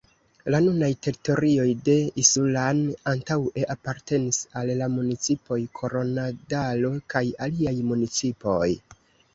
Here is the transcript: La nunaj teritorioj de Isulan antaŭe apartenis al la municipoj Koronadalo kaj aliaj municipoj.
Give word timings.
La 0.53 0.59
nunaj 0.67 0.87
teritorioj 1.07 1.65
de 1.89 1.97
Isulan 2.23 2.81
antaŭe 3.13 3.67
apartenis 3.75 4.41
al 4.63 4.73
la 4.81 4.89
municipoj 4.97 5.61
Koronadalo 5.83 6.95
kaj 7.15 7.27
aliaj 7.49 7.77
municipoj. 7.95 8.67